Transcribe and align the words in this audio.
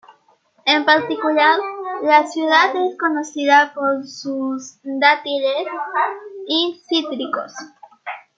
En 0.65 0.83
particular, 0.83 1.59
la 2.01 2.25
ciudad 2.25 2.75
es 2.75 2.97
conocida 2.97 3.71
por 3.75 4.03
sus 4.07 4.79
dátiles 4.81 5.67
y 6.47 6.81
cítricos. 6.89 7.53